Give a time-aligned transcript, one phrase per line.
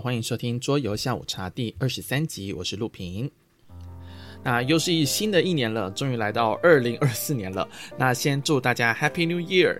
[0.00, 3.30] 欢迎收听桌游下午茶第二十三集，我是陆平。
[4.42, 7.66] 那又是一新的一年了，终于来到二零二四年了。
[7.96, 9.78] 那先祝大家 Happy New Year！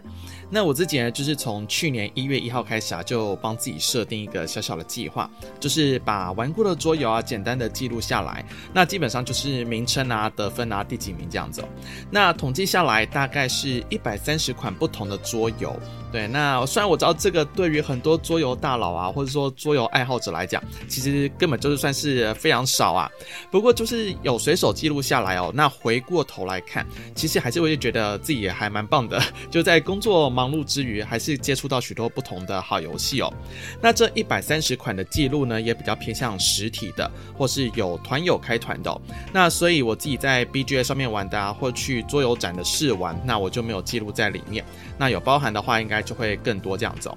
[0.52, 8.45] 那我自己呢，就是从去年一月一号开始啊，就帮自己设定一个小小的计划，就是把玩过的桌游啊，简单的记录下来。
[8.73, 11.64] 那基本上就是名称啊、得分啊、第几名这样子。
[12.11, 15.74] 那统计下来，大概是一百三十款不同的桌游。
[16.11, 23.08] 对，那虽然我知道这个对于很多桌游大佬啊，或者说桌游爱好者来讲，其实根本就是算是非常少啊。
[23.52, 25.52] 不过就是有随随手记录下来哦。
[25.54, 33.32] 那回过头来看，其实还是会觉得自己也还蛮棒的， 就在工作忙碌之余，还是接触到许多不同的好游戏哦。
[33.80, 39.00] 那这一百三十款的记录呢，也比较偏向实体的，或是有团友开团的。
[39.33, 44.64] 那所以我自己在 BGA 上面玩的啊，或去桌游展的试玩，那我就没有记录在里面。
[44.98, 47.16] 那有包含的话，应该就会更多这样子哦。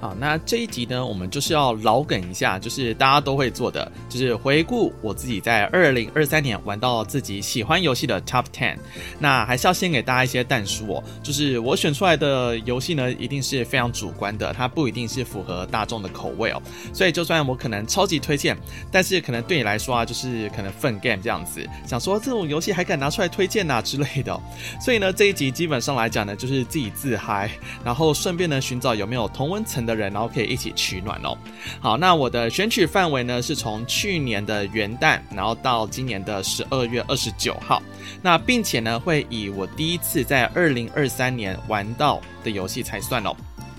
[0.00, 8.76] 好，那这一集呢，我们就是要老梗一下，就是大家都会做的，就是回顾我自己在二零二三年玩到自己喜欢游戏的 Top Ten。
[9.18, 16.62] 那还是要先给大家一些但书哦，就是我选出来的游戏呢，一定是非常主观的，它不一定是符合大众的口味哦。
[16.92, 18.56] 所以就算我可能超级推荐，
[18.92, 24.40] 但是可能对你来说啊，就是可能粪 game 这样子，想说这种游戏还敢拿出来推荐呐、之类的。
[24.80, 27.50] 所以呢，这一集基本上来讲呢，就是自己自嗨，
[27.84, 31.36] 然后顺便呢寻找有没有同温层的人，然后可以一起取暖哦。
[31.80, 37.82] 好，那我的选取范围呢，是从去年的元旦，然后到今年的十二月二十九号。
[38.20, 43.34] 那并且呢，会以我第一次在二零二三年玩到的游戏才算哦。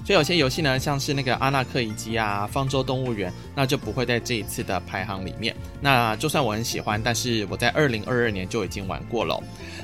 [0.10, 5.56] 所以有些游戏呢，像是那个阿纳克遗迹啊、方舟动物园，那就不会在这一次的排行里面。
[5.82, 9.40] 那就算我很喜欢，但是我在二零二二年就已经玩过了。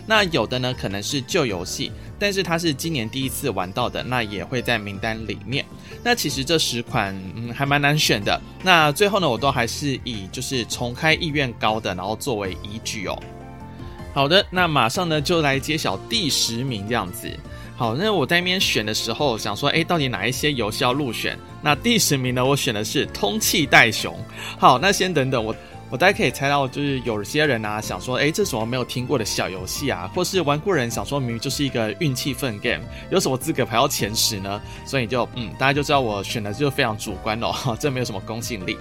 [0.08, 5.64] 那有的呢，可能是旧游戏，但是它是今年第一次玩到的，那也会在名单里面。
[6.04, 8.42] 那其实这十款，嗯，还蛮难选的。
[8.64, 13.16] 那最后呢，我都还是以就是重开意愿高的，然后作为依据哦。
[14.16, 17.30] 好的，那马上呢就来揭晓第十名这样子。
[17.76, 21.38] 好，那我在那边选的时候，想说，哎，到底哪一些游戏要入选？
[21.62, 24.14] 那第十名呢，我选的是《通气袋熊》。
[24.58, 25.54] 好，那先等等我。
[25.92, 30.12] 我大家可以猜到，就是有些人啊想说，哎，这是什么没有听过的小游戏啊？
[30.16, 34.60] 或是玩过人想说，明明就是一个运气粪 game，有什么资格排到前十呢？
[34.84, 38.76] 所以就嗯，大家就知道我选的就非常主观哦，这没有什么公信力。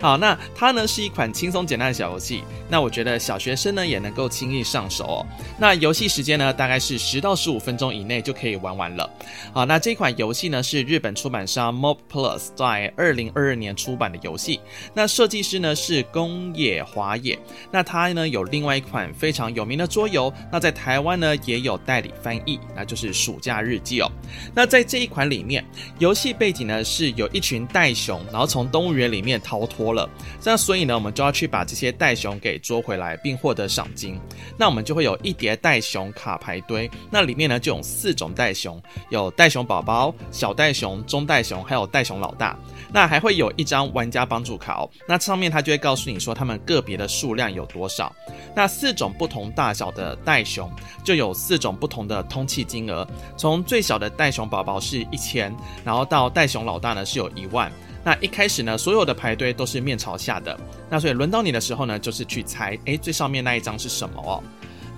[0.00, 5.26] 好，那它呢是一款轻松简单的小游戏，那我觉得小学生呢也能够轻易上手哦。
[5.58, 9.08] 那游戏时间呢大概是十到十五分钟以内就可以玩完了。
[9.52, 14.58] 好，那这款游戏呢是日本出版商 Mob Plus 在二零二二年出版的游戏，
[14.94, 16.37] 那设计师呢是宫。
[16.38, 17.36] 宫野华也，
[17.72, 24.10] 那他呢有另外一款非常有名的桌游，那在台湾呢也有代理翻译，那就是《暑假日记》哦。
[24.54, 25.64] 那在这一款里面，
[25.98, 30.08] 游戏背景呢是有一群袋熊，然后从动物园里面逃脱了，
[30.44, 34.18] 那所以呢我们就要去把这些袋熊给捉回来，并获得赏金。
[34.56, 42.56] 那我们就会有一叠袋熊卡牌堆，那里面呢就有四种袋熊，有袋熊宝宝、小袋熊、中袋熊，还有袋熊老大。
[42.90, 48.14] 那还会有一张玩家帮助卡哦，那上面它就会告诉你说他们个别的数量有多少。
[48.54, 50.70] 那四种不同大小的袋熊
[51.02, 57.72] 就有四种不同的通气金额，从最小的袋熊宝宝是一千，然后到袋熊老大呢是有一万。
[58.04, 60.58] 那一开始呢，所有的排队都是面朝下的，
[60.90, 64.42] 那所以轮到你的时候呢，就是去猜，诶，最上面那一张是什么哦。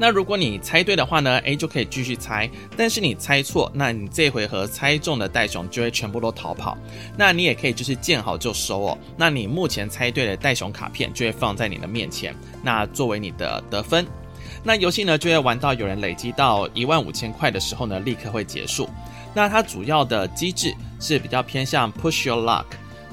[0.00, 2.48] 那如果你猜对的话呢，诶，就可以继续猜。
[2.74, 6.74] 但是你猜错，那你这回合猜中的袋熊就会全部都逃跑。
[7.18, 8.98] 那你也可以就是见好就收哦。
[9.14, 14.06] 那你目前猜对的袋熊卡片就会放在你的面前，那作为你的得分。
[14.64, 18.88] 那游戏呢就会玩到有人累积到一万五千块的时候呢，立刻会结束。
[19.34, 22.64] 那它主要的机制是比较偏向 push your luck。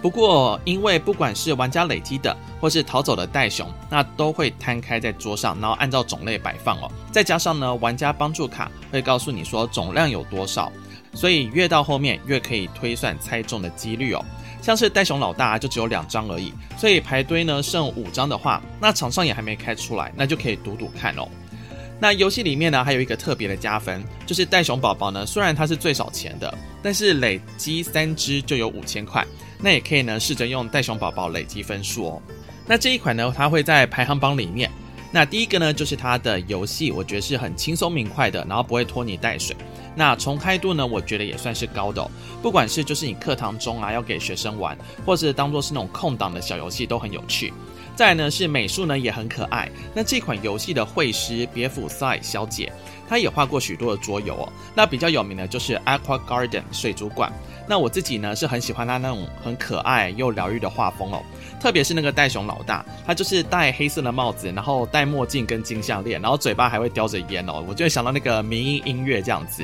[0.02, 6.92] 不过，因为不管是玩家累积的，或是逃走的袋熊，那都会摊开在桌上，然后按照种类摆放哦。
[7.12, 10.72] 再加上呢，玩家帮助卡会告诉你说总量有多少，
[11.14, 14.24] 所以越到后面越可以推算猜中的几率哦。
[14.62, 21.28] 像是袋熊老大就只有两张而已，所以牌堆呢剩五张的话，那场上也还没开出来，那就可以赌赌看哦。
[22.00, 26.54] 那游戏里面呢，还有一个特别的加分，就是袋熊宝宝呢，虽然它是最少钱的，
[26.84, 29.26] 但是累积三只就有五千块。
[29.60, 32.22] 那也可以呢，试着用袋熊宝宝累积分数哦。
[32.66, 34.70] 那这一款呢，它会在排行榜里面。
[35.10, 39.56] 那第一个呢，就是它的游戏，我觉得是很轻松明快的，然后不会拖泥带水。
[39.96, 42.12] 那重开度呢，我觉得也算是高的哦。
[42.42, 47.54] 不管是就是你课堂中啊要给学生玩，或是当做是那种空档的小游戏，都很有趣。
[47.96, 49.68] 再来呢是美术呢也很可爱。
[49.96, 52.72] 那这款游戏的绘师别府赛小姐，
[53.10, 54.54] 她也画过许多的桌游哦。
[54.76, 57.32] 那比较有名的就是 Aqua Garden 水族馆。
[57.68, 61.22] 那我自己呢是很喜欢他那种很可爱又疗愈的画风哦。
[61.60, 67.64] 特别是那个戴熊老大，他就是戴黑色的帽子，然后戴墨镜跟金项链，然后嘴巴还会叼着烟哦。
[67.68, 69.64] 我就会想到那个民音音乐这样子。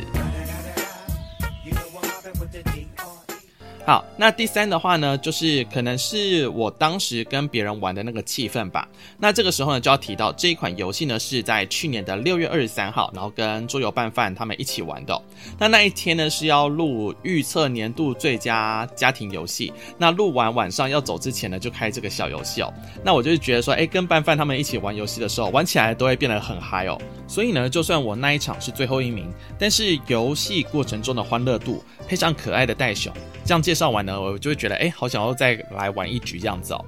[3.86, 8.88] 好，那第三的话呢，就是可能是我当时跟别人玩的那个气氛吧。
[9.20, 15.22] 那这个时候呢，就要提到这一款游戏呢，是在去年的六月二十三号，然后跟桌游拌饭他们一起玩的。
[15.60, 19.74] 那那一天呢，是要录预测年度最佳家庭游戏。
[19.98, 22.74] 那录完晚上要走之前呢，就开这个小游戏哦。
[23.04, 26.98] 那我就是觉得说，哎，跟拌饭他们一起玩游戏的时候，玩起来都会变得很嗨哦。
[27.28, 29.30] 所以呢，就算我那一场是最后一名，
[29.60, 33.12] 但是游戏过程中的欢乐度，配上可爱的袋熊，
[33.44, 36.86] 这样介介绍完呢，我就会觉得，哎，好想要再来玩一局这样子哦。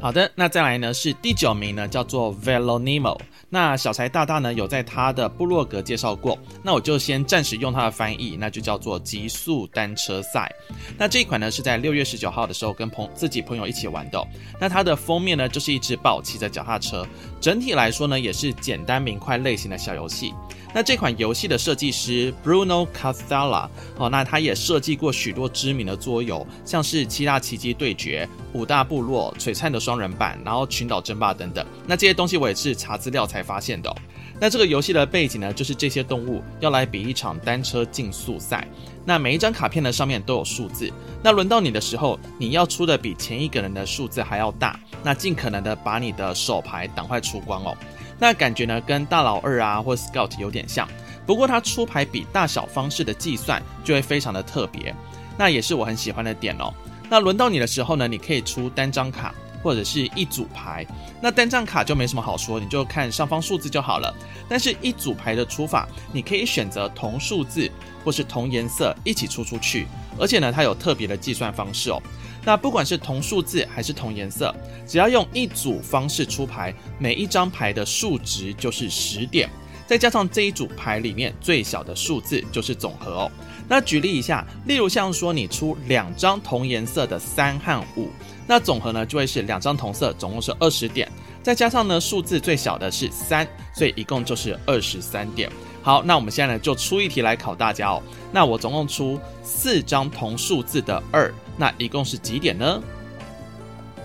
[0.00, 3.18] 好的，那再来呢是第九名呢，叫做 Velonimo。
[3.50, 10.50] 那小柴大大呢有在他的部落格介绍过，那我就先暂时用他的翻译，那就叫做极速单车赛。
[10.96, 14.26] 那这一款呢是在六月十九号的时候跟朋自己朋友一起玩的。
[14.58, 17.06] 那它的封面呢就是一只豹骑着脚踏车，
[17.38, 20.32] 整体来说呢也是简单明快类型的小游戏。
[20.74, 31.66] 那这款游戏的设计师 Bruno Cathala 哦，那他也设计过许多知名的桌游，像是七大奇迹对决、五大部落、璀璨的双人版，然后群岛争霸等等。
[31.86, 33.94] 那这些东西我也是查资料才发现的。
[34.40, 38.68] 那这个游戏的背景呢，就是这些动物要来比一场单车竞速赛。
[39.04, 40.92] 那每一张卡片呢上面都有数字，
[41.22, 47.76] 那轮到你的时候，你要出的比前一个人的数字还要大，那尽可能的把你的手牌赶快出光哦。
[48.18, 50.88] 那感觉呢，跟大佬二啊或 Scout 有点像，
[51.24, 54.94] 不过它出牌比大小方式的计算就会非常的特别，
[55.36, 56.72] 那也是我很喜欢的点哦。
[57.08, 60.86] 那轮到你的时候呢，你可以出单张卡或者是一组牌。
[61.20, 64.14] 那单张卡就没什么好说，你就看上方数字就好了。
[64.48, 67.70] 但是一组牌的出法，你可以选择同数字
[68.04, 69.86] 或是同颜色一起出出去，
[70.18, 72.00] 而且呢，它有特别的计算方式哦。
[72.44, 74.54] 那不管是同数字还是同颜色，
[74.86, 79.50] 只要用一组方式出牌，每一张牌的数值就是十点，
[79.86, 83.30] 再加上这一组牌里面最小的数字就是总和哦。
[83.68, 88.08] 那举例一下，例如像说你出两张同颜色的三和五，
[88.48, 91.06] 那总和呢就会是两张同色，总共是二十点，
[91.42, 95.50] 再加上呢数字最小的是三，所以一共就是二十三点。
[95.82, 98.02] 好，那我们现在呢就出一题来考大家哦。
[98.32, 102.82] 那我总共出四张同数字的二，那一共是几点呢？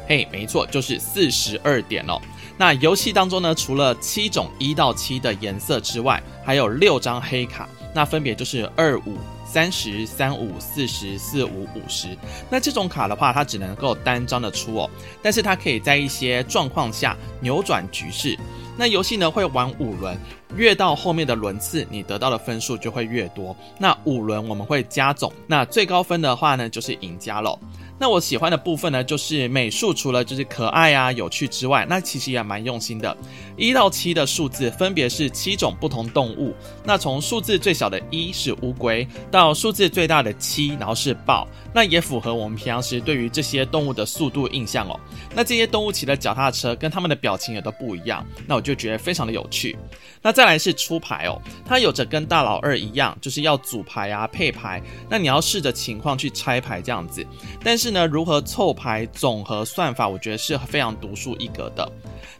[0.07, 2.19] 嘿，没错，就是四十二点哦。
[2.57, 9.17] 那游戏当中呢，除了七种一到七的颜色之外，还有六张黑卡，那分别就是二五、
[9.53, 12.17] 三十、三五、四十、四五、五十。
[12.49, 14.89] 那这种卡的话，它只能够单张的出哦，
[15.21, 18.35] 但是它可以在一些状况下扭转局势。
[18.75, 20.17] 那游戏呢会玩五轮，
[20.55, 23.55] 越到后面的轮次，你得到的分数就会越多。
[23.77, 27.59] 那五轮我们会加总，那最高分的话呢就是赢家喽。
[28.03, 33.15] 那我喜欢的部分呢，就是美术除了就是可爱啊、有趣之外，那其实也蛮用心的。
[33.55, 36.53] 一到七的数字分别是七种不同动物。
[36.83, 44.99] 那从数字最小的一是乌龟，到数字最大的七，然后是豹，那也符合我们平常时对于这些动物的速度印象哦。
[45.33, 49.77] 那这些动物骑的脚踏车跟他们的表情也都不一样，那我就觉得非常的有趣。
[50.21, 57.25] 那再来是出牌哦，它有着跟大老二一样，就是要组牌啊、配牌，那你要试着情况去拆牌这样子，
[57.63, 57.92] 但是。
[57.93, 61.89] 那，如何凑牌总和算法，我觉得是非常独树一格的。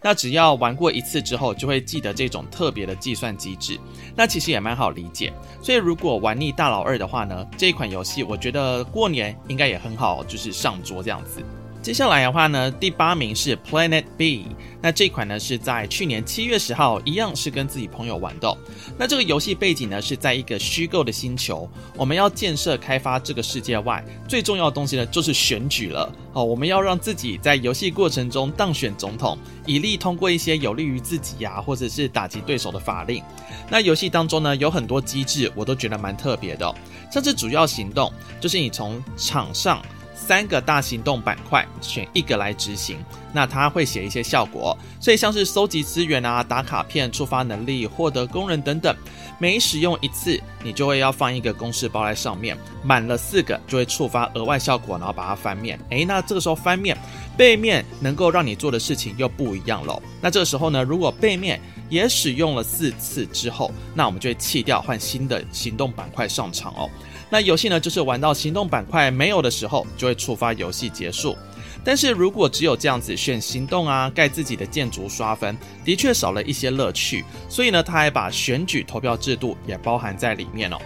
[0.01, 3.79] 那只要玩过一次之后，就会记得这种特别的计算机制。
[4.15, 5.31] 那其实也蛮好理解。
[5.61, 11.41] 所以如果玩腻大老二的话呢，这一款游戏我觉得过年应该也很好，就是上桌这样子。
[11.83, 14.47] 接下来的话呢，第八名是 Planet B。
[14.81, 18.57] 那这款呢是在去年七月十号，一样是跟自己朋友玩的。
[18.97, 26.41] 那这个游戏背景呢是在一个虚构的星球，我们要建设开发这个世界外，最重要的东西呢就是选举了哦。
[26.41, 33.21] 我们要让自己在游戏过程中当选总统，以利通过一些有利于自己呀，或者是打击对手的法令。
[33.69, 36.73] 那游戏当中呢有很多机制，我都觉得蛮特别的哦。
[37.11, 38.09] 像是主要行动，
[38.39, 39.81] 就是你从场上。
[40.25, 42.97] 三个大行动板块，选一个来执行。
[43.33, 48.95] 那它会写一些效果，所以像是收集资源啊、打卡片、触发能力、获得工人等等，
[49.37, 55.77] 每使用一次，你就会要放一个公式包在上面，满了四个就会触发额外效果，然后把它翻面。
[55.89, 56.95] 诶，那这个时候翻面，
[57.35, 60.01] 背面能够让你做的事情又不一样喽。
[60.21, 66.87] 那这个时候呢，如果背面也使用了四次之后，那我们就会弃掉，换新的行动板块上场哦。
[67.33, 71.35] 那游戏呢，就是玩到行动板块没有的时候，就会触发游戏结束。
[71.83, 77.25] 但是如果只有这样子选行动啊，盖自己的建筑刷分，的确少了一些乐趣。
[77.49, 80.77] 所以呢，他还把选举投票制度也包含在里面哦。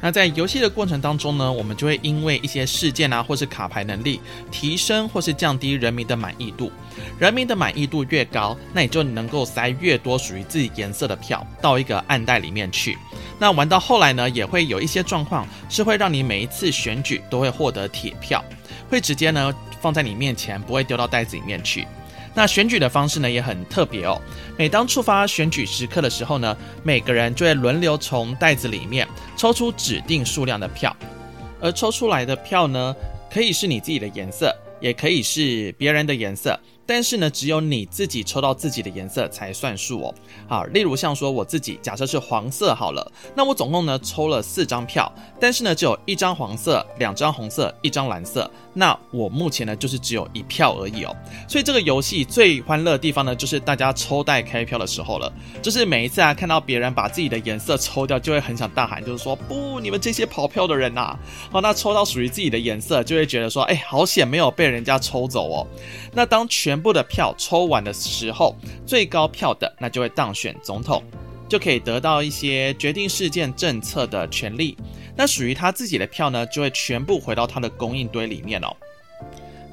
[0.00, 6.72] 那在游戏的过程当中呢，我们就会因为一些事件啊，或是卡牌能力提升或是降低人民的满意度。
[7.18, 12.96] 人民的满意度越高，那你就能够塞越多属于自己颜色的票到一个暗袋里面去。
[13.38, 18.44] 那玩到后来呢，也会有一些状况是会让你每一次选举都会获得铁票，
[18.88, 21.86] 会直接呢放在你面前，不会丢到袋子里面去。
[22.32, 24.20] 那选举的方式呢也很特别哦。
[24.56, 30.94] 每当触发选举时刻的时候呢，每个人就会轮流从袋子里面抽出指定数量的票，
[31.60, 32.94] 而抽出来的票呢，
[33.32, 36.58] 可以是你自己的颜色，也可以是别人的颜色。
[36.90, 40.14] 但是呢，只有你自己抽到自己的颜色才算数哦。
[40.48, 48.50] 好，例如像说我自己，假设是黄色好了，那我总共呢抽了四张票，但是呢只有一张黄色，两张红色，一张蓝色。
[48.72, 51.16] 那我目前呢就是只有一票而已哦。
[51.48, 55.32] 所以这个游戏最欢乐的地方呢，就是大家抽袋开票的时候了。
[55.60, 61.16] 就是每一次啊看到别人把自己的颜色抽掉，就会很想大喊，就是说不，你们这些跑票的人呐！
[61.50, 65.66] 好， 那抽到属于自己的颜色，就会觉得说，哎，好险没有被人家抽走哦。
[66.12, 71.02] 那当全部的票抽完的时候，最高票的那就会当选总统，
[71.50, 74.76] 就可以得到一些决定事件政策的权利。
[75.16, 78.74] 那属于他自己的票呢，就会全部回到他的供应堆里面哦。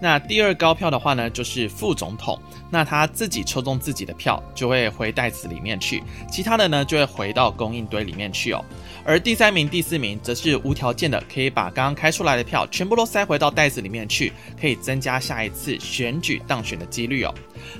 [0.01, 2.37] 那第二高票的话呢，就是副总统。
[2.69, 8.63] 那他自己抽中自己的票，就会回袋子里面去；其他的呢，就会回到供应堆里面去哦。
[9.05, 17.33] 而第三名、第四名则是无条件的，可以把刚刚开出来的票全部都塞回到袋子里面去，可以增加下一次选举当选的几率哦。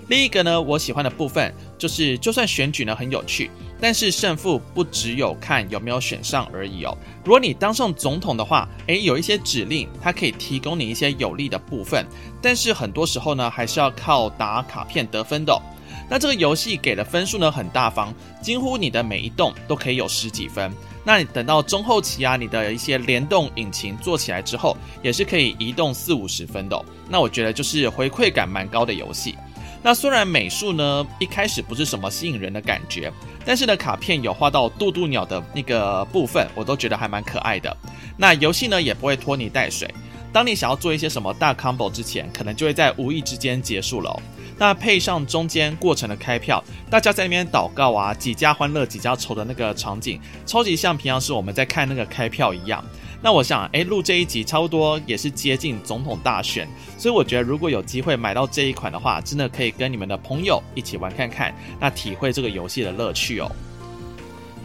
[0.08, 6.98] 另一个呢，我喜欢的部分就是，就算选举呢很有趣，但是胜负不只有看有没有选上而已哦。
[7.24, 12.06] 如果你当上总统的话，诶，有一些指令，它可以提供你一些有利的部分，
[12.41, 15.60] 但是很多时候呢，还是要靠打卡卡片得分的。
[16.08, 20.72] 那这个游戏给的分数呢很大方，几乎你的每一栋都可以有十几分。
[21.04, 26.80] 那你等到中后期啊，你的一些联动引擎做起来之后，也是可以移动四五十分的。
[27.10, 29.36] 那我觉得就是回馈感蛮高的游戏。
[29.82, 33.12] 那虽然美术呢一开始不是什么吸引人的感觉，
[33.44, 37.76] 但是呢卡片有画到渡渡鸟的那个部分，我都觉得还蛮可爱的。
[38.16, 39.92] 那游戏呢也不会拖泥带水，
[40.32, 44.22] 当你想要做一些什么大 combo 之前，可能就会在无意之间结束了。
[44.58, 52.84] 那配上中间过程的开票，大家在那边祷告啊，几家欢乐几家愁的那个场景，超级像平常时我们在看那个开票一样。
[53.22, 63.52] 那我想，诶，录这一集差不多也是接近总统大选，所以我觉得如果有机会买到这一款的话，真的可以跟你们的朋友一起玩看看，那体会这个游戏的乐趣哦。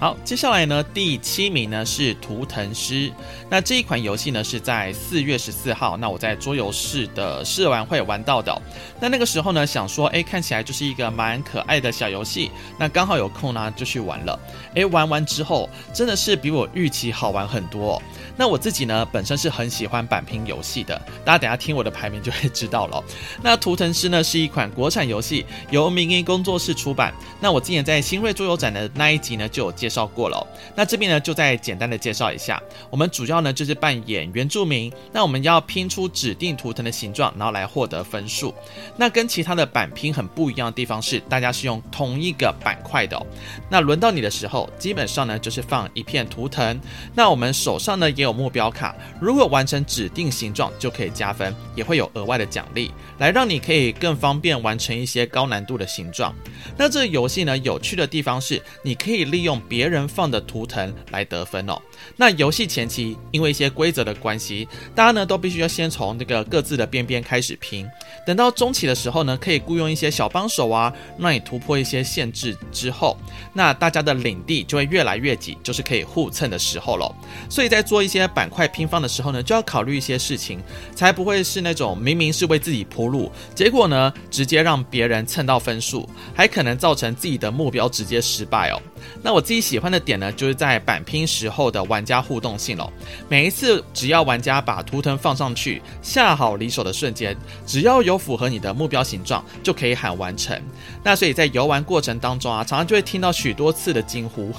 [0.03, 3.09] 好，接下来呢，第七名呢是图腾师。
[3.49, 8.53] 那这一款游戏呢是在四月十四号，那我在桌游室的试玩会玩到的。
[9.01, 12.51] 那那个时候呢，想说，哎，看起来就是一个蛮可爱的小游戏。
[12.77, 14.37] 那刚好有空呢，就去玩了。
[14.75, 18.03] 哎，玩完之后，真的是比我预期好玩很多哦。
[18.37, 23.01] 那我自己呢，本身是很喜欢板拼游戏的，大家等下听我的排名就会知道了。
[23.41, 27.15] 那图腾师呢是一款国产游戏，由明仪工作室出版。
[27.39, 30.03] 那我之前在新锐桌游展的那一集呢就有介绍。
[30.13, 38.55] 过了，那这边呢就再简单的介绍一下，我们主要呢就是扮演原住民，那我们要拼出指定图腾的形状，然后来获得分数。
[38.97, 43.27] 那跟其他的板拼很不一样的地方是，大家是用同一个板块的哦。
[43.71, 46.79] 那轮到你的时候，基本上呢就是放一片图腾，
[47.15, 56.35] 那我们手上呢也有目标卡，如果完成指定形状就可以加分，也会有额外的奖励，来让你可以更方便完成一些高难度的形状。
[56.77, 61.77] 那这个游戏呢有趣的地方是，你可以利用别别人放的图腾来得分哦。
[62.15, 67.85] 那游戏前期因为一些规则的关系，大家呢都必须要先从这个各自的边边开始拼。
[68.25, 73.19] 等到中期的时候呢，可以雇佣一些小帮手啊，让你突破一些限制之后，
[73.53, 77.13] 那大家的领地就会越来越挤，就是可以互蹭的时候喽。
[77.51, 80.61] 所以在做一些板块拼放的时候呢，就要考虑一些事情，
[80.95, 88.81] 才不会是那种明明是为自己铺路，结果呢直接让别人蹭到分数，还可能造成自己的目标直接失败哦。
[89.23, 92.91] 那我自己喜欢的点呢，就是在板拼时候的玩家互动性哦。
[93.29, 100.61] 每一次只要玩家把图腾放上去，下好离手的瞬间，只要有符合你的目标形状，就可以喊完成。
[101.03, 104.53] 那所以在游玩过程当中啊，常常就会听到许多次的惊呼。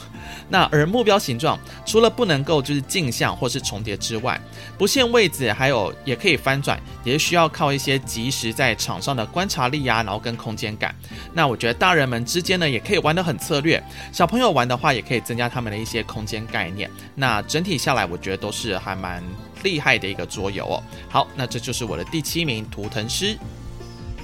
[0.49, 4.39] 那而目标形状除了不能够就是镜像或是重叠之外，
[4.77, 10.95] 不限位置，还有也可以翻转，也是需要靠一些即时在场上的观察力啊，然后跟空间感。
[11.33, 13.81] 那我觉得大人们之间呢，也可以玩得很策略。
[14.11, 16.89] 小朋友玩的话，也可以增加他们的一些空间概念。
[17.13, 19.23] 那整体下来，我觉得都是还蛮
[19.61, 20.83] 厉害的一个桌游哦。
[21.07, 23.37] 好，那这就是我的第七名图腾师。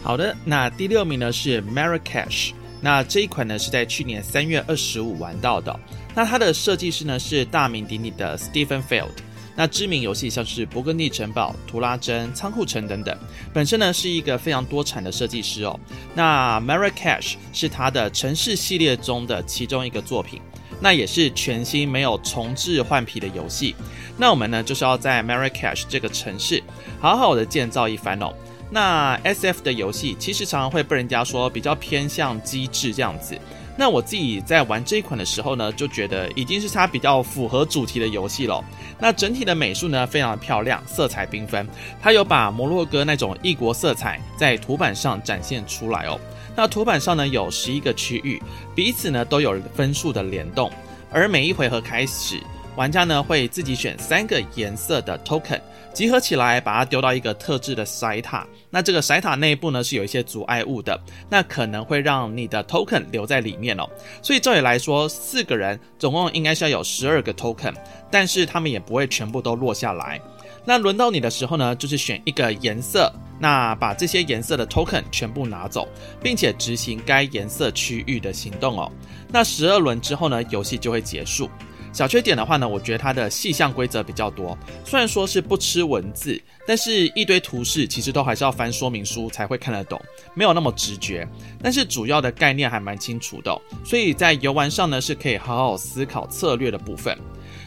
[0.01, 2.53] 好的，那第六名呢是 Marrakesh。
[2.81, 5.79] 那这一款呢是在去年三月二十五玩到的。
[6.15, 9.11] 那它的设计师呢是大名鼎鼎的 Stephen Field。
[9.59, 13.13] 那知名游戏像是勃艮第城堡、图拉真、仓库城等等，
[13.53, 15.77] 本身呢是一个非常多产的设计师哦。
[16.15, 20.39] 那 Marrakesh 是他的城市系列中的其中一个作品，
[20.79, 23.75] 那也是全新没有重置换皮的游戏。
[24.15, 26.63] 那我们呢就是要在 Marrakesh 这个城市
[27.01, 28.33] 好好的建造一番哦。
[28.69, 33.37] 那 SF 的游戏其实常常会被人家说比较偏向机制这样子。
[33.75, 38.61] 那我自己在玩这一款的时候呢，就觉得已经是它比较符合主题的游戏了。
[38.99, 41.65] 那整体的美术呢，非常的漂亮，色彩缤纷。
[42.01, 46.19] 它有把摩洛哥那种异国色彩在图板上展现出来哦。
[46.57, 48.41] 那图板上呢，有十一个区域，
[48.75, 50.69] 彼此呢都有分数的联动。
[51.09, 52.37] 而每一回合开始，
[52.75, 55.61] 玩家呢会自己选三个颜色的 token。
[55.99, 58.47] 集合起来，把它丢到一个特制的塞塔。
[58.69, 60.97] 那这个塞塔内部呢，是有一些阻碍物的，
[61.29, 63.85] 那可能会让你的 token 留在里面哦。
[64.21, 67.73] 所以照理来说，四个人总共应该是要有十二个 token，
[68.09, 70.21] 但是他们也不会全部都落下来。
[70.63, 75.85] 那轮到你的时候呢，就是选一个颜色，那把这些颜色的 token 全部拿走，
[76.23, 78.89] 并且执行该颜色区域的行动哦。
[79.27, 81.49] 那十二轮之后呢，游戏就会结束。
[81.91, 84.57] 小缺点的话呢，我觉得它的细项规则比较多。
[84.85, 89.99] 虽然说是不吃文字，但是一堆图示其实都还是要翻说明书才会看得懂，
[90.33, 91.27] 没有那么直觉。
[91.61, 97.17] 但是主要的概念还蛮清楚的，所以在游玩上呢是可以好好思考策略的部分。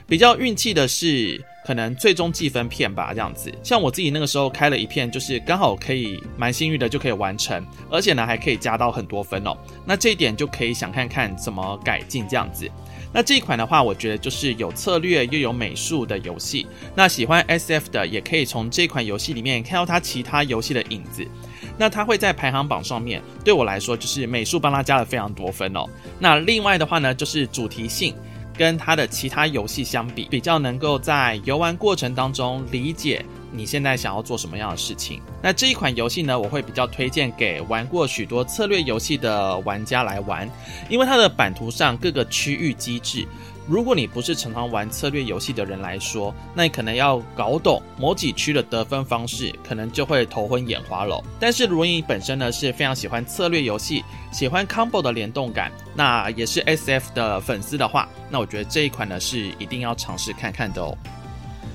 [0.07, 3.53] 比较运气的是，可能最终计分片吧，这样子。
[3.63, 9.57] 像我自己那个时候开了一片，就是刚好可以蛮幸运的就可以完成，而且呢还可以加到很多分哦。
[9.87, 12.71] 那这一点就可以想看看怎么改进这样子。
[13.15, 16.67] 那这一款的话，我觉得就是有策略又有美术的游戏。
[16.95, 21.27] 那喜欢 SF 的，也可以从这款游戏里面看到它其他游戏的影子。
[21.77, 25.87] 那它会在排行榜上面，对我来说就是美术帮它加了非常多分哦。
[26.19, 28.15] 那另外的话呢，就是主题性
[28.63, 33.25] 跟它的其他游戏相比，比较能够在游玩过程当中理解。
[33.51, 35.21] 你现在想要做什么样的事情？
[35.43, 40.49] 那这一款游戏呢，我会比较推荐给玩过许多策略游戏的玩家来玩，
[40.89, 43.27] 因为它的版图上各个区域机制，
[43.69, 51.23] 如果你不是常常玩策略游戏的人来说，那你可能要搞懂某几区的得分方式，可能就会头昏眼花了。
[51.39, 60.99] 但是如果你本身呢是非常喜欢策略游戏，喜欢 combo 的联动感，那也是 SF 的粉丝的话，那我觉得这一款呢是一定要尝试看看的哦。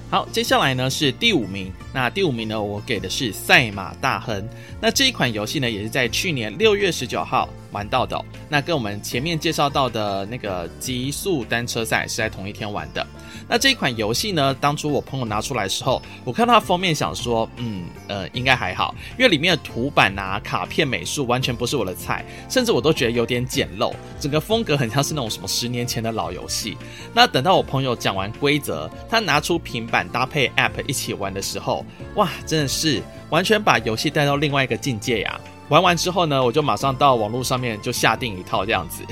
[0.10, 1.71] 好，接下来呢是第五名。
[1.93, 4.47] 那第五名呢，我给的是赛马大亨。
[4.80, 8.23] 那这一款游戏呢，也是在去年六月十九号玩到的。
[8.49, 13.06] 那跟我们前面介绍到的那个极速单车赛是在同一天玩的。
[13.49, 26.77] 那这一款游戏呢，当初我朋友拿出来的时候，我看到它封面想说，嗯呃，应该还好，因为里面的图板啊、卡片美术完全不是我的菜，甚至我都觉得有点简陋，整个风格很像是那种什么十年前的老游戏。
[27.13, 35.39] 那等到我朋友讲完规则，他拿出平板搭配 App 一起玩的时候，哇，真的是完全把游戏带到另外一个境界呀！
[35.69, 39.03] 玩完之后呢，我就马上到网络上面就下定一套这样子。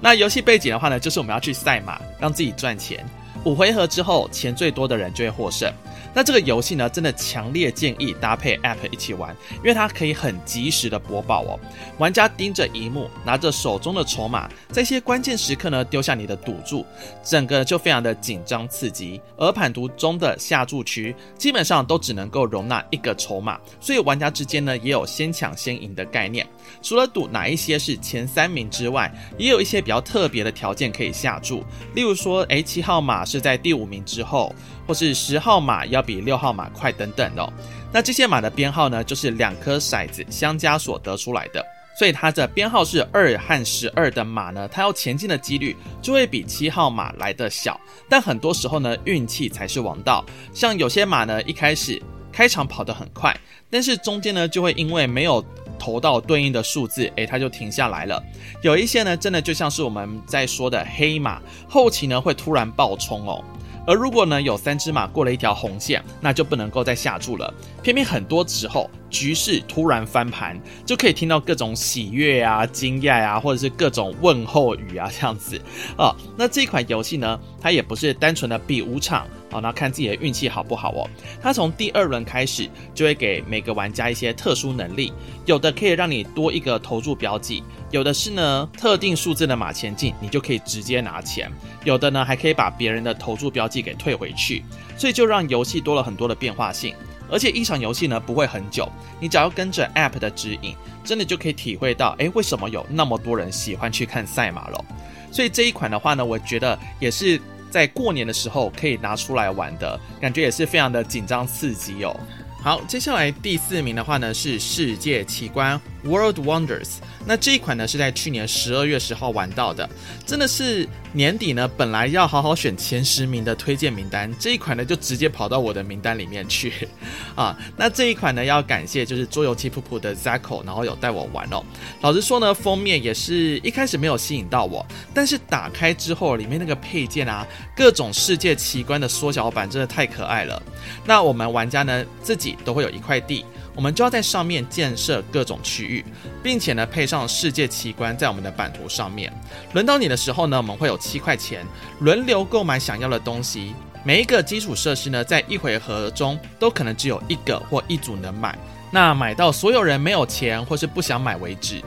[0.00, 3.04] 那游戏背景的话呢，就是我们要去赛马，让自己赚钱。
[3.46, 5.72] 五回合之后，钱最多的人就会获胜。
[6.12, 11.60] 那这个游戏呢，真的强烈建议搭配 App 一起玩，因为它可以很及时的播报哦。
[11.98, 16.84] 玩家盯着萤幕，拿着手中的筹码，在一些关键时刻呢，丢下你的赌注，
[17.22, 19.20] 整个就非常的紧张刺激。
[19.36, 26.44] 而版图中的下注区基本上都只能够容纳一个筹码，所以玩家之间呢，也有先抢先赢的概念。
[26.82, 31.62] 除了赌哪一些是前三名之外，也有一些比较特别的条件可以下注，
[31.94, 34.54] 例如说，诶，七号码是是在第五名之后。
[34.86, 37.52] 或是十号码要比六号码快等等哦，
[37.92, 41.60] 那这些码的编号呢，就是两颗骰子相加所得出来的，
[41.98, 47.80] 所以它的编号是二和十二的码呢，它要前进的几率就会比七号码来得小。
[48.08, 50.24] 但很多时候呢，运气才是王道。
[50.54, 53.36] 像有些码呢，一开始开场跑得很快，
[53.68, 55.44] 但是中间呢，就会因为没有
[55.78, 58.22] 投到对应的数字，诶，它就停下来了。
[58.62, 63.44] 有一些呢，真的就像是我们在说的黑马，后期呢会突然爆冲哦。
[63.86, 67.54] 而如果呢，有三只马过了一条红线，那就不能够再下注了。
[67.84, 75.60] 偏偏很多时候局势突然翻盘，就可以听到各种喜悦啊、惊讶啊，或者是各种问候语啊这样子
[75.96, 76.14] 啊。
[76.36, 81.08] 那这款游戏呢，它也不是单纯的比五场啊，那看自己的运气好不好哦。
[81.40, 85.12] 它从第二轮开始就会给每个玩家一些特殊能力，
[85.44, 91.50] 有的可以让你多一个投注标记，有的是呢特定数字的马前进，你就可以直接拿钱，
[91.84, 94.64] 有的呢还可以把别人的投注标记给退回去，
[94.96, 96.94] 所以就让游戏多了很多的变化性。
[97.30, 104.84] 而且一场游戏呢不会很久，你只要跟着 App 的指引，真的就可以体会到，诶，为什么有那么多人喜欢去看赛马了？
[105.32, 112.18] 所以这一款的话呢，我觉得也是在过年的时候可以拿出来玩的，感觉也是非常的紧张刺激哦。
[112.62, 116.96] 好，接下来第四名的话呢是世界奇观 World Wonders。
[117.26, 119.88] 那这一款呢是在去年十二月十号玩到的，
[120.24, 126.88] 真的是年底呢本来要好好选前十名的推荐名单，这一款呢就直接跑到我的名单里面去
[127.34, 127.56] 啊。
[127.76, 131.60] 那这一款呢要感谢就是桌游气噗噗的 Zacko，然后有带我玩哦。
[132.00, 137.44] 老实说呢，封面也是一开始没有吸引到我，但是打开之后里面那个配件啊，
[137.76, 140.62] 各种世界奇观的缩小版真的太可爱了。
[141.04, 143.44] 那我们玩家呢自己都会有一块地。
[143.76, 146.04] 我们就要在上面建设各种区域，
[146.42, 149.32] 并且呢配上世界奇观在我们的版图上面。
[149.74, 151.64] 轮到你的时候呢，我们会有七块钱，
[152.00, 153.74] 轮流购买想要的东西。
[154.02, 158.56] 每一个基础设施呢，在一回合中都可能只有一个或一组能买，
[158.90, 161.82] 那买到所有人没有钱或是不想买为止。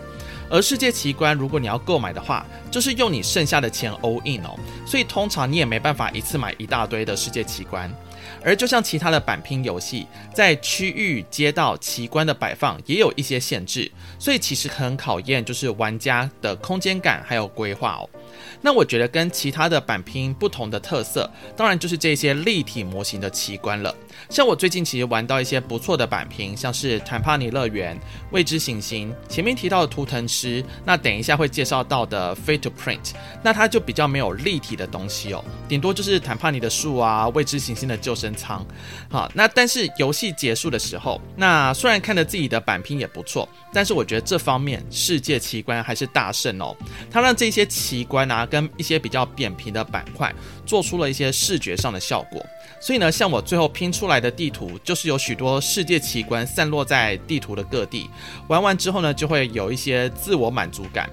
[0.49, 7.91] 而世界奇观，如果你要购买的话，就是用你剩下的钱 all in 哦，所以通常你也没办法一次买一大堆的世界奇观。
[8.43, 18.09] 而就像其他的板拼游戏，在区域、街道、奇观的摆放也有一些限制，所以其实很考验就是玩家的空间感还有规划哦。
[18.61, 23.93] 那我觉得跟其他的版拼不同的特色，当然就是这些立体模型的奇观了。
[24.29, 27.97] 像我最近其实玩到一些不错的版拼，像是坦帕尼乐园、
[28.31, 33.11] 未知行星，前面提到的图腾师，那等一下会介绍到的 Fate to Print，
[33.41, 38.65] 那它就比较没有立体的东西哦，顶多就是坦帕尼的树啊、未知行星的救生舱。
[39.09, 46.75] 好，那但是游戏结束的时候，那虽然看着自己的版拼也不错，但是我觉得这方面世界奇观还是大胜哦，
[47.09, 50.33] 它让这些奇观啊跟一些比较扁平的板块
[50.65, 52.43] 做出了一些视觉上的效果。
[52.79, 58.09] 所以呢，像我最后拼出来的地图，就是有许多世界奇观散落在地图的各地。
[58.47, 61.09] 玩完之后呢，就会有一些自我满足感。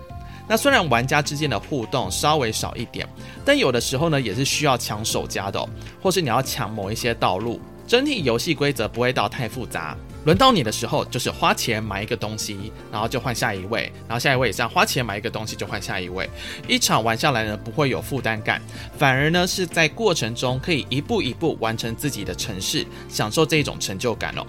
[0.48, 3.04] 那虽然玩家之间的互动稍微少一点，
[3.44, 5.68] 但有的时候呢，也是需要抢首家的，
[6.00, 7.60] 或是你要抢某一些道路。
[7.84, 9.96] 整体游戏规则不会到太复杂。
[10.26, 16.28] 轮到你的时候，就是花钱买一个东西，然后就换下一位，然后下一位也这样花钱买一个东西就换下一位。
[16.66, 18.60] 一场玩下来呢，不会有负担感，
[18.98, 24.44] 反而呢是在过程中可以一步一步完成自己的城市，享受这种成就感哦。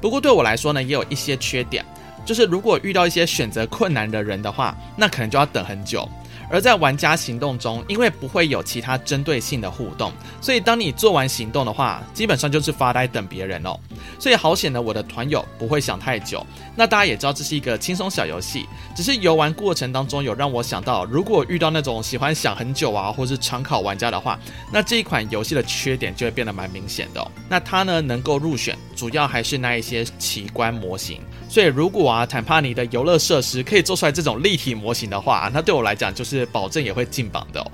[0.00, 1.84] 不过对我来说呢，也有一些缺点，
[2.26, 6.08] 就是如果遇到一些选择困难的人的话，那可能就要等很久。
[6.52, 13.74] 而在玩家行动中，因为不会有其他针对性的互动，所以当你做完行动的话，基本上就是发呆等别人哦。
[14.18, 16.46] 所以好险呢，我的团友不会想太久。
[16.76, 24.38] 那大家也知道这是一个轻松小游戏，只是游玩过程当中有让我想到，如果遇到那种喜欢想很久啊，或是常考玩家的话，
[24.70, 27.30] 那这一款游戏的缺点就会变得蛮明显的哦。
[27.48, 31.20] 那它呢能够入选，主要还是那一些奇观模型。
[31.48, 36.46] 所以如果啊坦帕尼的游乐设施可以做出来这种立体模型的话，那对我来讲就是。
[36.52, 37.70] 保证也会进榜的哦。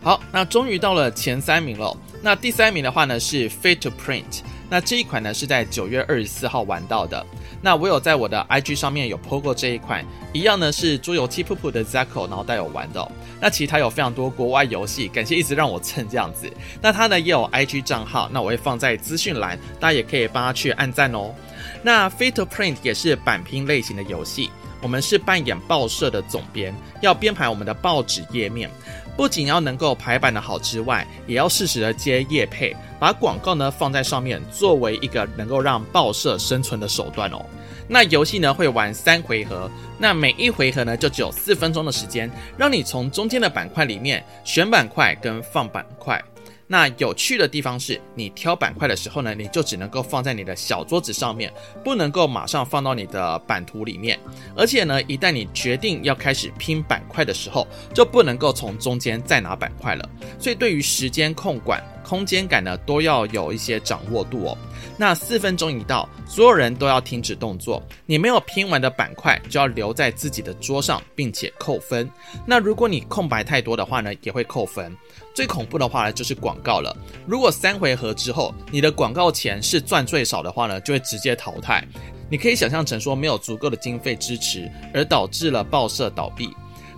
[0.00, 1.94] 好，那终于到了前三名了。
[2.22, 4.40] 那第三名的话呢是 Fitto Print。
[4.74, 7.24] 那这一款呢是在九月二十四号玩到的。
[7.62, 13.08] 那我有在我的 IG 上面有 po 过这一款，一样呢是桌游气噗噗的 Zacko，然后带我玩的哦。
[13.40, 16.52] 那其他有非常多国外游戏，感谢一直让我蹭这样子。
[16.82, 21.32] 那它呢也有 IG 账号，那我会放在资讯栏，大家也可以帮他去按赞哦。
[21.80, 24.50] 那 Fatal Print 也是板拼类型的游戏。
[24.84, 28.68] 我们是扮演报社的总编，要编排我们的报纸页面，
[29.16, 37.42] 不仅要能够排版的好之外，也要适时的接业配，把广告呢放在上面，作为一个能够让报社生存的手段哦。
[37.88, 46.22] 那游戏呢会玩三回合，那每一回合呢就只有四分钟的时间，让你从中间的板块里面选板块跟放板块。
[46.66, 51.52] 那有趣的地方是，你挑板块的时候呢，你就只能够放在你的小桌子上面，
[51.84, 54.18] 不能够马上放到你的版图里面。
[54.56, 60.08] 而且呢，一旦你决定要开始拼板块的时候，就不能够从中间再拿板块了。
[60.38, 64.58] 所以对于时间控管、空间感呢，都要有一些掌握度哦。
[64.96, 72.08] 那四分钟一到，所有人都要停止动作，你没有拼完的板块就要留在自己的桌上，并且扣分。
[72.46, 74.96] 那如果你空白太多的话呢，也会扣分。
[75.34, 76.96] 最恐怖的话呢，就是广告了。
[77.26, 81.84] 如果三回合之后你的广告钱是赚最少的话呢，就会直接淘汰。
[82.30, 86.48] 你可以想象成说没有足够的经费支持，而导致了报社倒闭。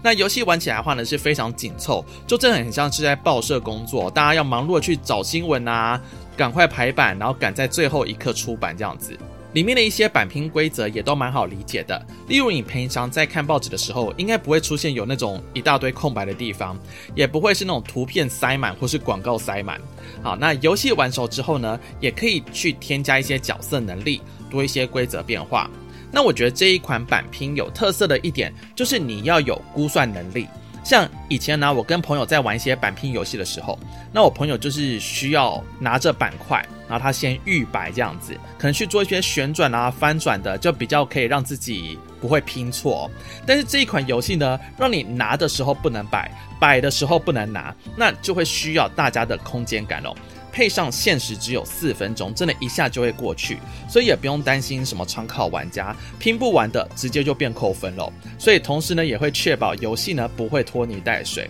[0.06, 6.00] 那游戏玩起来的话呢，是非常紧凑，就真的很像是在报社工作，大家要忙碌的去找新闻啊，
[6.36, 9.18] 赶快排版，然后赶在最后一刻出版这样子。
[9.52, 16.78] 里面的一些版拼规则也都蛮好理解的，例如你平常在看报纸的时候，应该不会出现有那种一大堆空白的地方，
[17.16, 19.80] 也不会是那种图片塞满或是广告塞满。
[20.22, 25.68] 好，那游戏玩熟之后呢，也可以去添加一些角色能力，多一些规则变化。
[26.10, 30.46] 那我觉得这一款板拼有特色的一点，就是你要有估算能力。
[30.82, 33.76] 像以前呢，我跟朋友在玩一些板拼游戏的时候，
[34.12, 43.10] 那我朋友就是需要拿着板块，然后他先预摆这样子，可能去做一些旋转啊、翻转的，就比较可以让自己不会拼错。
[43.44, 50.14] 但是这一款游戏呢，让你拿的时候不能摆，摆的时候不能拿，那就会需要大家的空间感哦。
[50.56, 58.10] 配上限时只有四分钟，真的一下就会过去，所以也不用担心什么常考玩家拼不完的，直接就变扣分了。
[58.38, 61.46] 所以同时呢，也会确保游戏呢不会拖泥带水。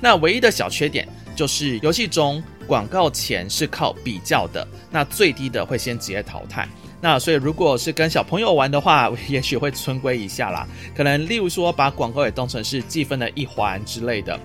[0.00, 6.68] 那唯一的小缺点就是游戏中广告钱是靠比较的，那最低的会先直接淘汰。
[7.00, 10.66] 那所以如果是跟小朋友玩的话，也许会村规一下啦，
[10.96, 14.36] 可能例如说把广告也当成是计分的一环之类的。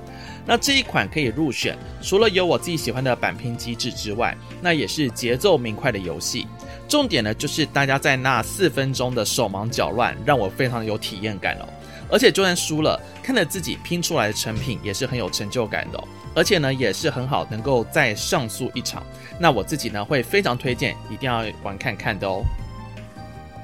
[0.46, 6.46] 那这一款可以入选，除了有我自己喜欢的板拼机制之外，那也是节奏明快的游戏。
[6.88, 11.68] 重点呢，就是大家在那四分钟的手忙脚乱，让我非常有体验感哦。
[12.10, 16.04] 而且就算输了，看着自己拼出来的成品也是很有成就感的哦。
[16.36, 19.04] 而且呢，也是很好能够再上诉一场。
[19.40, 22.44] 那我自己呢，会非常推荐，一定要玩看看的哦。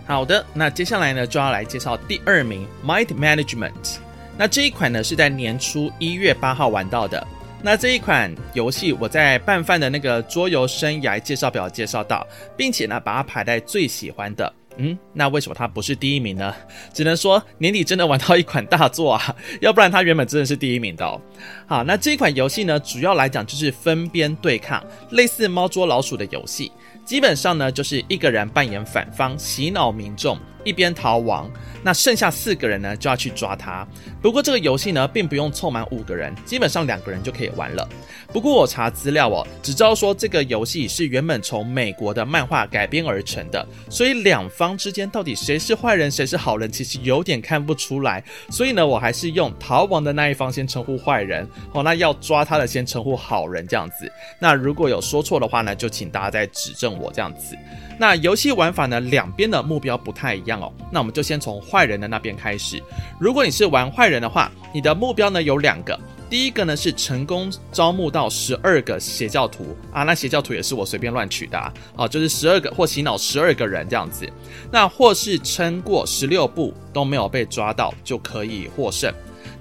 [0.07, 3.97] 好的，那接下来呢，就要来介绍第二名 Might Management。
[4.39, 7.27] 那这一款呢，是在年初一月八号玩到的。
[7.61, 12.25] 那这一款游戏，我在拌饭的那个桌游生涯介绍表介绍到，
[12.55, 14.53] 并且呢，把它排在最喜欢的。
[14.77, 16.55] 嗯，那为什么它不是第一名呢？
[16.93, 21.19] 只能说年底真的玩到一款大作啊， 要不然它原本真的是第一名的哦。
[21.67, 26.71] 好，那这一款游戏呢，主要来讲就是分边对抗，类似猫捉老鼠的游戏。
[27.03, 31.49] 基本上呢，就是一个人扮演反方，洗脑民众，一边逃亡。
[31.81, 33.87] 那剩下四个人呢，就要去抓他。
[34.21, 37.87] 不过这个游戏呢，并不用凑满五个人，基本上两个人就可以玩了。
[38.33, 48.21] 不过我查资料哦，只知道说这个游戏是原本从美国的漫画改编而成的，所以两方之间到底谁是坏人，谁是好人，其实有点看不出来。
[48.49, 54.11] 所以呢，我还是用逃亡的那一方先称呼坏人，哦，那要抓他的先称呼好人这样子。
[54.37, 57.55] 那如果有说错的话呢，就请大家再指正我这样子。
[57.97, 60.71] 那游戏玩法呢，两边的目标不太一样哦。
[60.91, 62.81] 那我们就先从坏人的那边开始。
[63.19, 65.99] 如果你是玩坏人的话，你的目标呢有两个。
[66.29, 74.31] 第一个呢是成功招募到十二个邪教徒啊，那邪教徒也是我随便乱取的啊，哦，就是十二个或洗脑十二个人这样子。
[74.71, 79.11] 那或是撑过十六步都没有被抓到就可以获胜。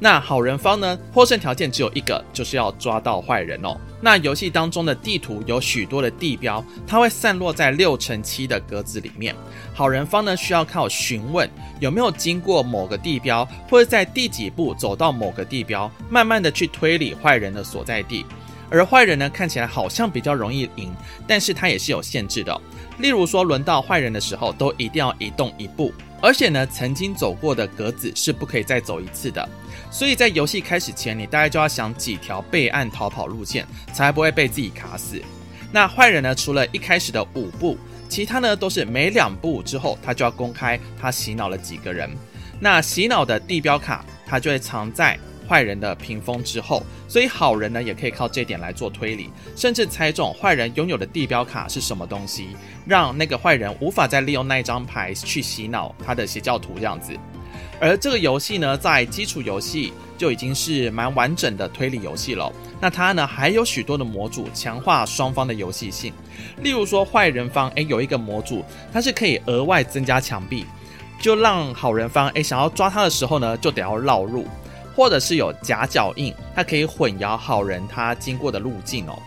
[0.01, 3.77] 那好人方呢，获胜条件只有一个，就是要抓到坏人哦。
[4.01, 9.35] 那游戏当中的地图有许多的地标，它会散落在六乘七的格子里面。
[9.75, 18.25] 好人方呢，需要靠询问有没有经过某个地标，或者在第几步走到某个地标，慢慢的去推理坏人的所在地。
[18.71, 20.93] 而坏人呢，看起来好像比较容易赢，
[21.27, 22.61] 但是它也是有限制的。
[22.99, 29.49] 例如说，轮到坏人的时候，都一定要移动一步，而且呢，曾经走过的格子是不可以再走一次的。
[29.90, 35.20] 所以在游戏开始前，你大概就要想几条备案逃跑路线，才不会被自己卡死。
[35.72, 37.77] 那坏人呢，除了一开始的五步，
[38.09, 42.11] 其他呢都是每两步之后，他就要公开他洗脑了几个人。
[42.61, 52.48] 那洗脑的地标卡，它就会藏在坏人的屏风之后，所以好人呢也可以靠这点来做推理，甚至猜中坏人拥有的地标卡是什么东西，
[52.85, 57.16] 让那个坏人无法再利用那一张牌去洗脑他的邪教徒这样子。
[57.81, 62.53] 而这个游戏呢，在基础游戏就已经是蛮完整的推理游戏了。
[62.81, 66.12] 那它呢，还有许多的模组强化双方的游戏性。
[66.62, 70.64] 例如说，坏人方诶有一个模组，它是可以额外增加墙壁，
[71.21, 74.47] 就让好人方诶想要抓他的时候呢，就得要绕路，
[74.95, 79.19] 或者是有假脚印，它可以混淆好人他经过的路径哦。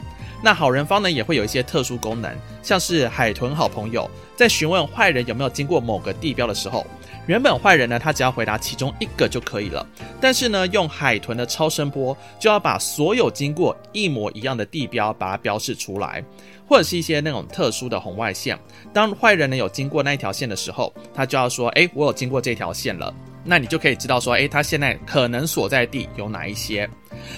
[0.44, 2.32] 那好人方呢，也会有一些特殊功能，
[2.64, 6.86] 像是海豚好朋友在询问坏人有没有经过某个地标的时候。
[7.28, 9.86] 原本坏人呢，他只要回答其中一个就可以了。
[10.20, 16.24] 但是呢，用海豚的超声波，就要把所有经过一模一样的地标把它标示出来，
[16.68, 18.58] 或者是一些那种特殊的红外线。
[18.92, 26.90] 当坏人呢有经过那一条线的时候，他就要说：“哎，我有经过这条线了。”那你就可以知道说：“哎，他现在可能所在地有哪一些。”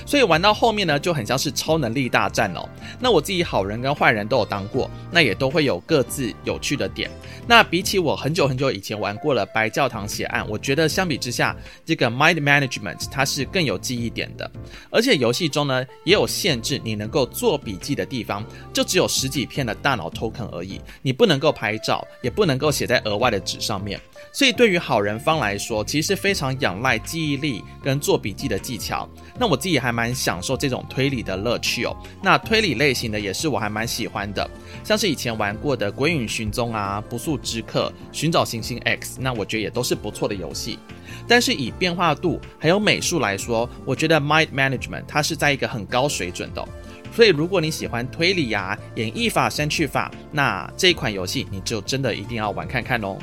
[0.06, 2.68] 所以玩到后面呢，就很像是超能力大战哦。
[3.00, 7.10] 那我自己好人跟坏人都有当过，那也都会有各自有趣的点。
[7.48, 14.50] 那比起我很久很久以前玩过了白教堂血案，我觉得相比之下，这个 Mind Management 它是更有记忆点的。
[14.90, 24.00] 而且游戏中呢，也有限制你能够做笔记的地方，就只有十几片的大脑 token 而已，你不能够拍照，也不能够写在额外的纸上面。
[24.34, 29.08] 所以对于好人方来说，其实非常仰赖记忆力跟做笔记的技巧。
[29.40, 31.96] 那我自己还蛮享受这种推理的乐趣哦。
[32.20, 34.50] 那推理类型的也是我还蛮喜欢的，
[34.84, 40.80] 像是以前玩过的《鬼影寻踪》啊，《不速之客》、《寻找行星 X》，那我觉得也都是不错的游戏。
[41.28, 46.68] 但是以变化度还有美术来说，我觉得 Mind Management 它是在一个很高水准的。
[47.16, 53.16] 所以如果你喜欢推理呀、啊、演绎法、删去法，那这一款游戏你就真的一定要玩看看哦。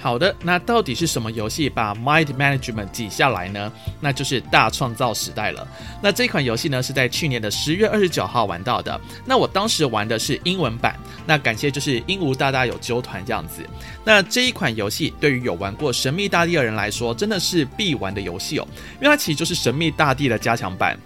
[0.00, 3.70] 好的，那到底是什么游戏把 Mind Management 挤下来呢？
[4.00, 5.68] 那就是大创造时代了。
[6.02, 8.98] 那这款游戏呢，是在去年的十月二十九号玩到的。
[9.26, 10.98] 那我当时玩的是英文版。
[11.26, 13.62] 那感谢就是鹦鹉大大有揪团这样子。
[14.02, 20.98] 那这一款游戏对于有玩过《神秘大地》的人来说，真的是必玩的游戏哦，因为它其实就是《神秘大地》的加强版。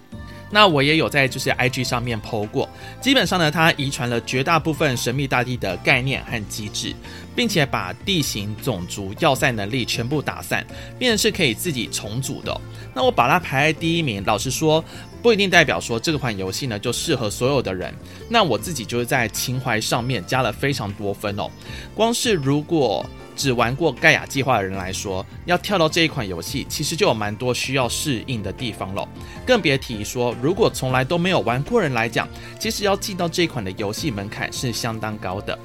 [0.55, 2.69] 那我也有在就是 IG 上面 po 过，
[3.01, 6.95] 基本上呢，它遗传了绝大部分神秘大地的概念和机制，
[7.35, 10.65] 并且把地形、种族、要塞能力全部打散，
[10.97, 12.61] 变成是可以自己重组的。
[12.95, 14.83] 那我把它排在第一名，老实说，
[15.21, 17.93] 不一定代表说这款游戏呢就适合所有的人。
[18.29, 21.51] 那我自己就是在情怀上面加了非常多分哦，
[21.97, 23.05] 光是如果。
[23.37, 29.09] 只玩过盖亚计划的人来说，要跳到这一款游戏，其实就有蛮多需要适应的地方了。
[29.47, 35.59] 更别提说，如果从来都没有玩过人来讲，其实要进到这一款的游戏门槛是相当高的。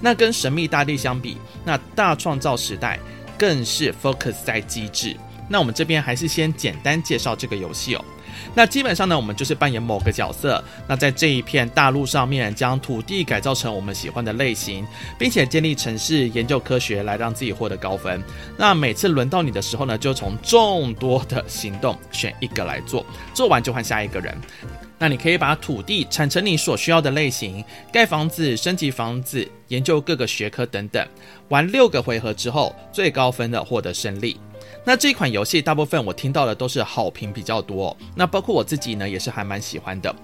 [0.00, 2.98] 那跟神秘大地相比，那大创造时代
[3.38, 5.16] 更是 focus 在机制。
[5.48, 8.04] 那我们这边还是先简单介绍这个游戏哦。
[8.54, 14.86] 那基本上呢，我们就是扮演某个角色，那在这一片大陆上面，将土地改造成我们喜欢的类型，
[15.18, 18.22] 并且建立城市，研究科学，来让自己获得高分。
[18.56, 24.36] 那每次轮到你的时候呢，就从众多的行动选一个来做，做完就换下一个人。
[24.98, 31.06] 那你可以把土地产成你所需要的类型，盖房子、升级房子、研究各个学科等等。
[31.48, 34.40] 玩六个回合之后，最高分的获得胜利。
[34.86, 40.14] 那这款游戏大部分我听到的都是好评比较多，那包括我自己呢也是还蛮喜欢的。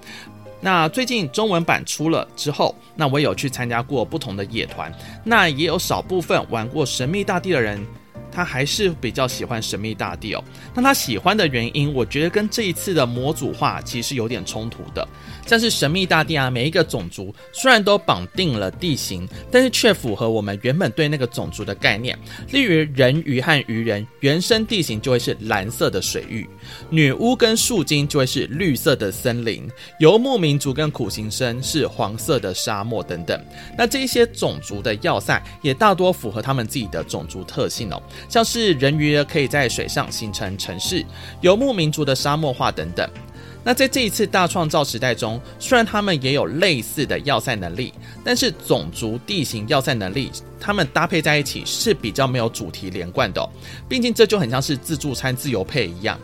[0.60, 4.94] 那最近中文版出了之后，那我有去参加过不同的野团，
[5.24, 7.84] 那也有少部分玩过《神秘大地》的人。
[8.34, 10.42] 他还是比较喜欢神秘大地哦。
[10.72, 15.06] 那他喜欢的原因，我觉得跟这一次的模组化其实有点冲突的。
[15.46, 22.18] 像是神秘大地啊，每一个种族虽然都绑定了地形，但是却符合我们原本对那个种族的概念。
[22.50, 26.48] 例如人鱼和鱼人原生地形就会是蓝色的水域，
[26.90, 33.38] 女巫跟树精就会是绿色的森林，游牧民族跟苦行僧是黄色的沙漠等等。
[33.76, 38.02] 那这些种族的要塞也大多符合他们自己的种族特性哦。
[38.28, 41.04] 像是人鱼可以在水上形成城市，
[41.40, 43.08] 游牧民族的沙漠化等等。
[43.64, 47.94] 那在这一次大创造时代中，虽然他们也有类似的要塞能力，
[48.24, 53.48] 但是种族、地形、要塞能力，他们搭配在一起是比较没有主题连贯的。
[53.88, 56.18] 毕竟这就很像是自助餐自由配一样。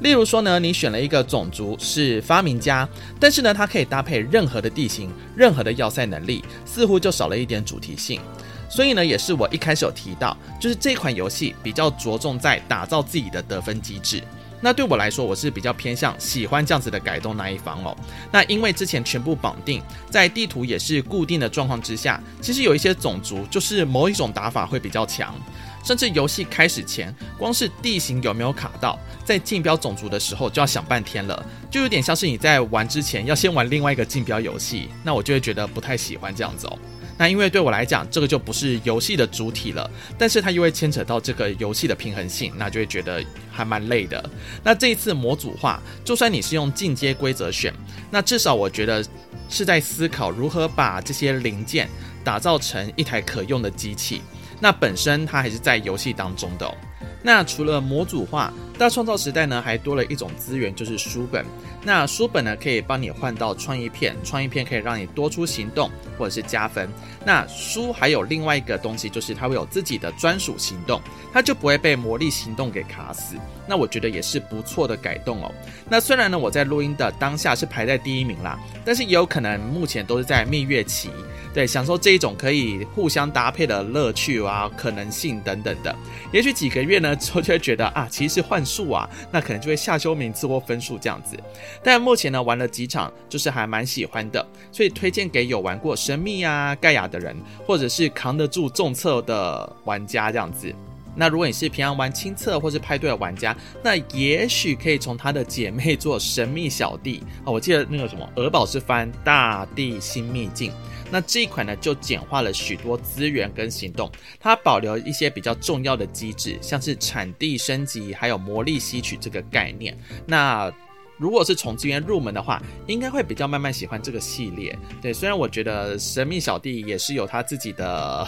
[0.00, 2.88] 例如说呢，你选了一个种族是发明家，
[3.20, 8.20] 但是呢，它可以搭配任何的地形、任何的要塞能力，似乎就少了一点主题性。
[8.68, 14.22] 所以呢，也是我一开始有提到，就是这款游戏比较着重在打造自己的得分机制。
[14.60, 17.96] 那对我来说，我是比较偏向喜欢这样子的改动那一方哦。
[18.30, 25.34] 那因为之前全部绑定在地图也是固定的状况之下，其实有一些种族就是某一种打法会比较强，
[25.82, 36.78] 甚至游戏开始前，光是地形有没有卡到，在竞标种族的时候就要想半天了，就有点像是你在玩之前要先玩另外一个竞标游戏，那我就会觉得不太喜欢这样子哦。
[37.20, 44.24] 那因为对我来讲，这个就不是游戏的主体了，但是它又会牵扯到这个游戏的平衡性，那就会觉得还蛮累的。
[44.64, 47.74] 那这一次模组化，就算你是用进阶规则选，
[48.10, 49.04] 那至少我觉得
[49.50, 51.90] 是在思考如何把这些零件
[52.24, 54.22] 打造成一台可用的机器。
[54.58, 56.74] 那本身它还是在游戏当中的。
[57.22, 61.44] 那除了模组化，大创造时代呢，还多了一种资源，就是书本。
[61.82, 66.88] 那书本呢，可以帮你换到创意片，创意片可以让你多出行动或者是加分。
[67.24, 71.00] 那书还有另外一个东西，就是它会有自己的专属行动，
[71.32, 73.36] 它就不会被魔力行动给卡死。
[73.66, 75.52] 那我觉得也是不错的改动哦。
[75.88, 81.10] 那虽然呢，我在录音的当下是排在第一名啦，但是也有可能目前都是在蜜月期，
[81.52, 85.94] 对，享受这一种可以互相搭配的乐趣啊，可能性等等的。
[86.32, 91.36] 也许几个月呢之后就会觉得啊，其实幻术啊，那可能就会下修名次或分数这样子。
[91.82, 97.36] 但目前呢，玩了几场，就是还蛮喜欢的，所以推荐给有玩过神秘啊、盖亚的人，
[97.66, 100.74] 或者是扛得住重策的玩家这样子。
[101.16, 110.70] 那如果你是平常玩轻测或是派对的玩家，那也许可以从他的姐妹做《神秘小弟》啊，我记得那个什么鹅宝是翻《大地新秘境》。
[111.10, 119.96] 那这一款呢，就简化了许多资源跟行动，它保留一些比较重要的机制，像是产地升级，还有魔力吸取这个概念。
[120.26, 120.72] 那
[121.18, 124.74] 如果是从这边入门的话，应该会比较慢慢喜欢这个系列。
[125.02, 128.26] 对，虽然我觉得神秘小弟也是有他自己的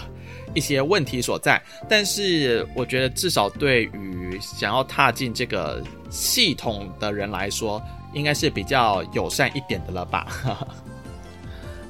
[0.52, 1.58] 一些问题所在，
[1.88, 10.26] 但是我觉得至少对于想要踏进这个系统的人来说，应该是比较友善一点的了吧。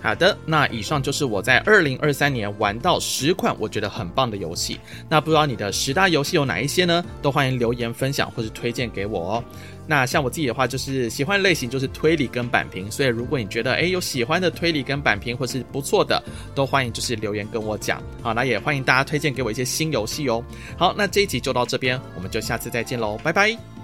[0.02, 4.80] 好的，那以上就是我在二零二三年玩到十款我觉得很棒的游戏。
[5.08, 7.04] 那不知道你的十大游戏有哪一些呢？
[7.22, 9.44] 都欢迎留言分享或是推荐给我哦。
[9.86, 16.22] 那像我自己的话，就是喜欢类型就是推理跟板平，所以如果你觉得诶有喜欢的推理跟板平或是不错的，
[16.54, 18.02] 都欢迎就是留言跟我讲。
[18.22, 20.42] 好，那也欢迎大家推荐给我一些新游戏哦。
[20.76, 23.81] 好，那这一集就到这边，我们就下次再见喽，拜拜。